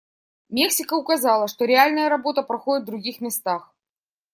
Мексика 0.49 0.95
указала, 0.95 1.47
что 1.47 1.63
реальная 1.65 2.09
работа 2.09 2.41
проходит 2.41 2.85
в 2.85 2.87
других 2.87 3.21
местах. 3.21 3.71